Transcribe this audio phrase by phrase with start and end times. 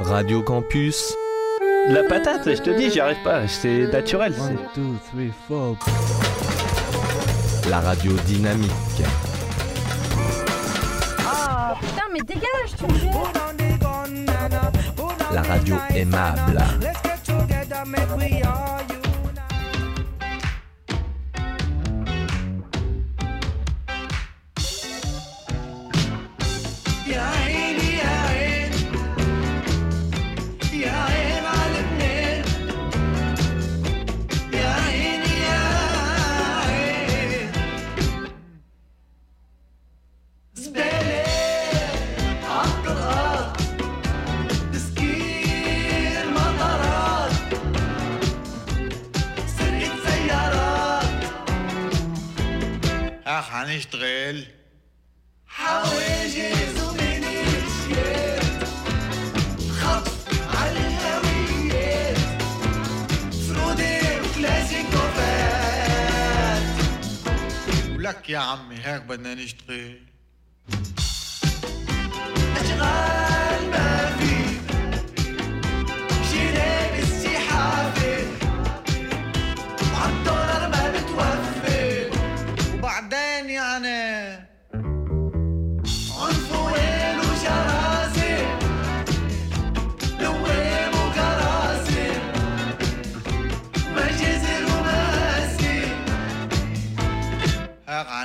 [0.00, 1.14] Radio Campus.
[1.88, 4.32] La patate, je te dis, j'y arrive pas, c'est naturel.
[4.40, 5.76] One, two, three, four.
[7.68, 8.70] La radio dynamique.
[11.26, 12.98] Ah putain, mais dégage, tu me.
[15.34, 16.62] La radio aimable.
[68.07, 69.99] ولك يا عمي هيك بدنا نشتغل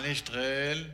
[0.04, 0.93] nicht drehen.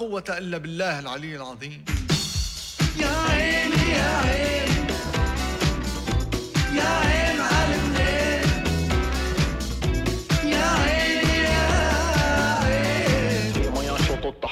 [0.00, 1.84] قوة إلا بالله العلي العظيم.
[2.98, 4.86] يا عيني يا عين
[6.76, 7.29] يا عين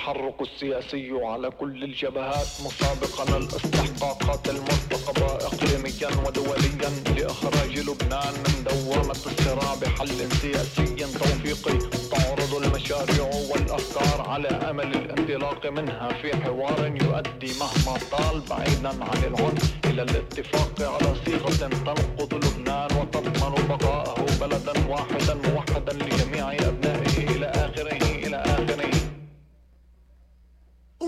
[0.09, 9.75] التحرك السياسي على كل الجبهات مسابقا الاستحقاقات المرتقبة إقليميا ودوليا لإخراج لبنان من دوامة الصراع
[9.75, 11.79] بحل سياسي توفيقي
[12.11, 19.75] تعرض المشاريع والأفكار على أمل الانطلاق منها في حوار يؤدي مهما طال بعيدا عن العنف
[19.85, 26.88] إلى الاتفاق على صيغة تنقذ لبنان وتضمن بقاءه بلدا واحدا موحدا لجميع أبنائه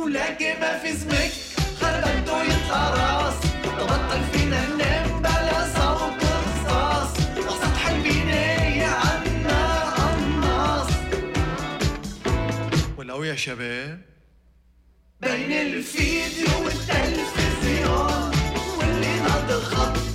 [0.05, 1.31] ولكن ما في اسمك.
[1.81, 3.41] خربته يطلع راس.
[3.63, 10.91] تبطل فينا ننام بلا صوت رصاص وسط البناية عنا قناص.
[12.99, 14.01] ولو يا شباب.
[15.21, 18.31] بين الفيديو والتلفزيون.
[18.79, 20.11] واللي ناض خطه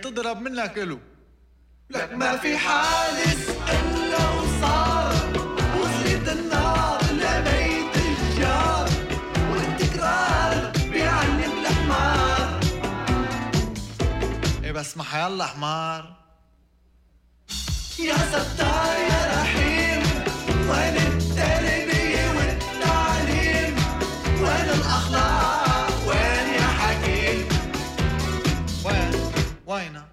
[0.00, 0.98] تضرب منك ألو.
[1.90, 5.14] لك ما في حادث إلا وصار.
[5.80, 8.88] وصلت النار لبيت الجار.
[9.50, 12.60] والتكرار بيعلم الحمار
[14.64, 16.16] إيه بس ما حيالله حمار
[17.98, 20.02] يا ستار يا رحيم
[20.70, 23.74] وين التربية والتعليم؟
[24.40, 27.48] وين الأخلاق؟ وين يا حكيم؟
[28.84, 29.10] وين؟
[29.66, 30.04] وينه؟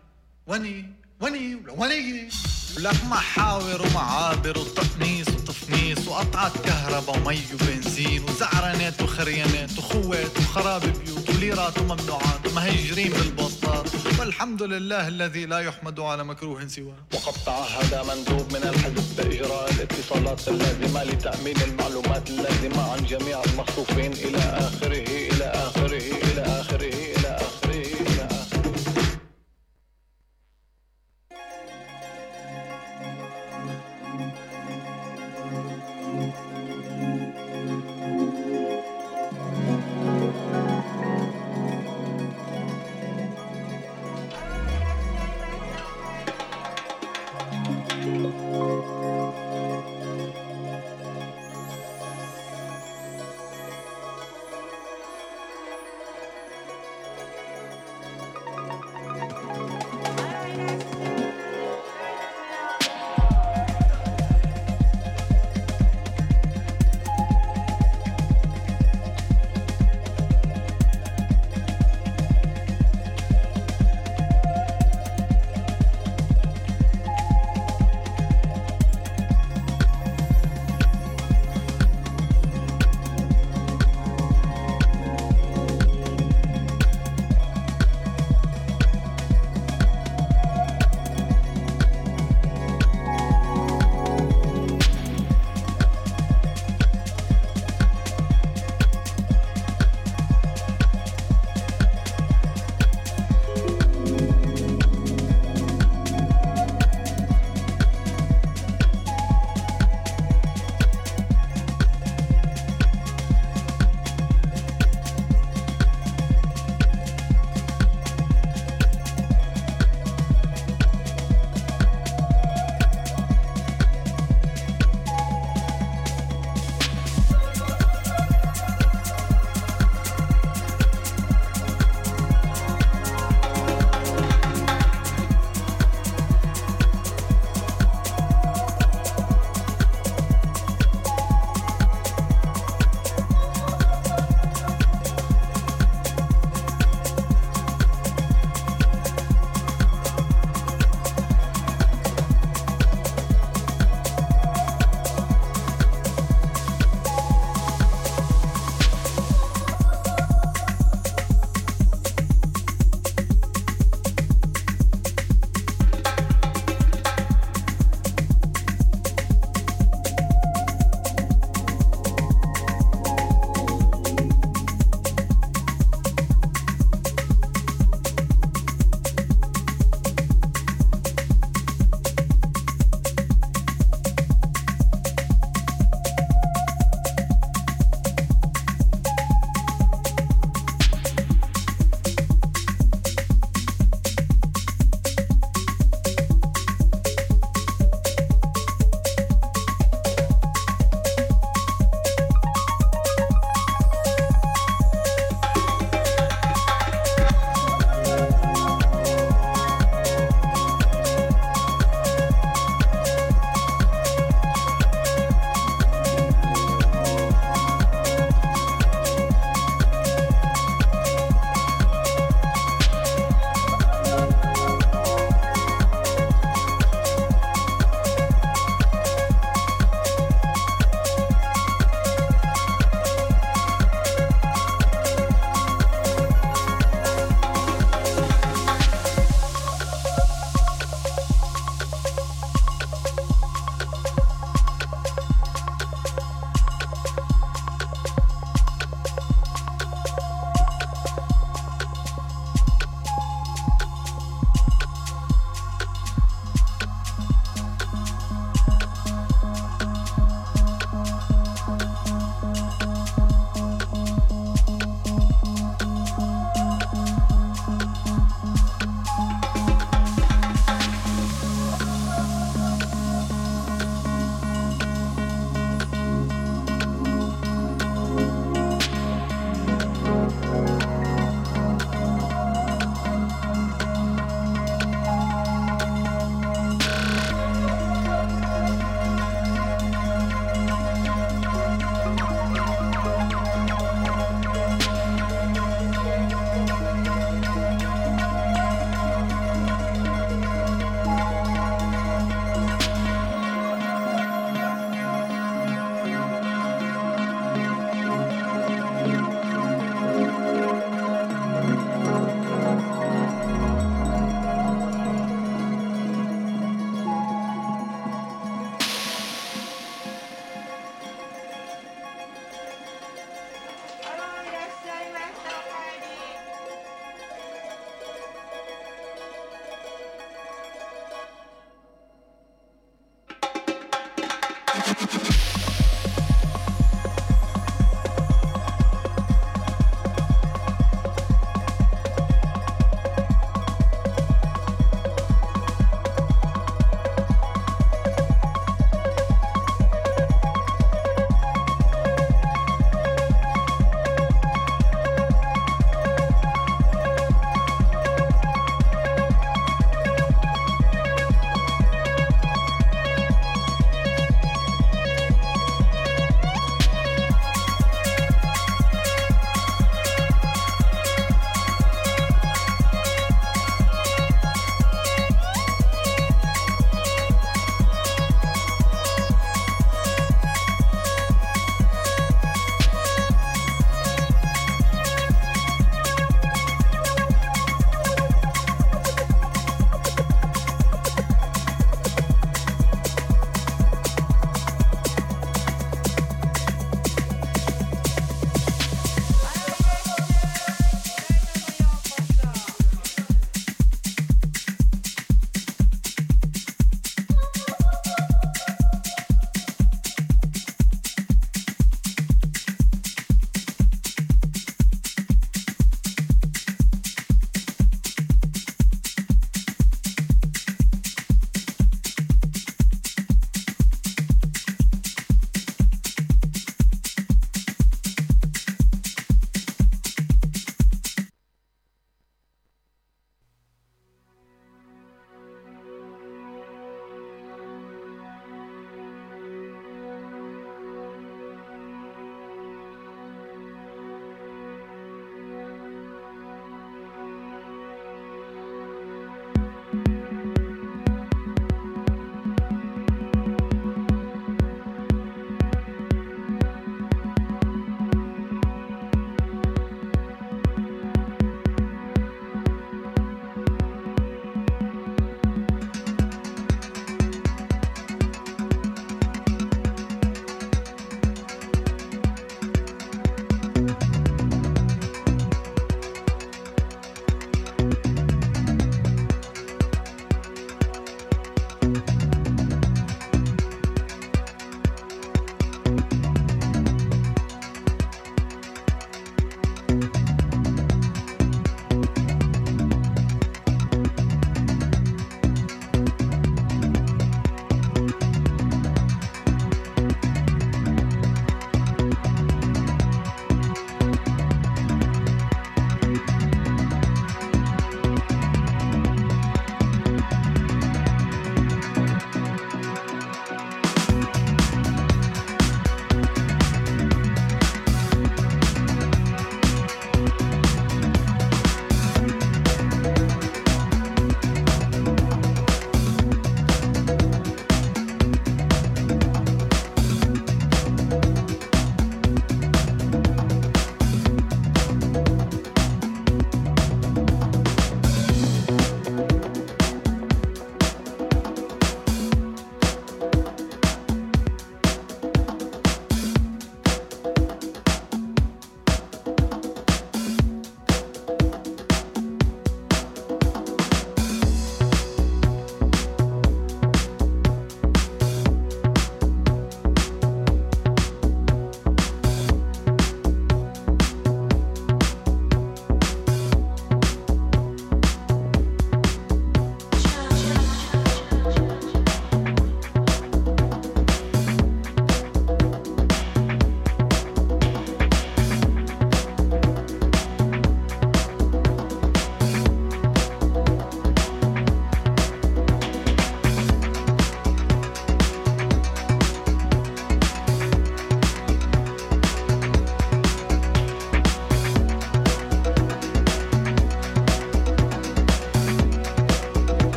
[0.48, 2.30] وني وني ولا وني.
[2.78, 11.78] ولك محاور ومعابر وتقنيص وتفنيص وقطعة كهرباء ومي وبنزين وزعرانات وخريانات وخوات وخراب بيوت وليرات
[11.80, 16.96] وممنوعات ومهجرين بالبسطات والحمد لله الذي لا يحمد على مكروه سواه.
[17.14, 24.38] وقد تعهد مندوب من الحزب بإجراء الاتصالات اللازمة لتأمين المعلومات اللازمة عن جميع المخطوفين إلى
[24.38, 27.26] آخره إلى آخره إلى آخره إلى آخره إلى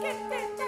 [0.00, 0.14] que
[0.56, 0.61] te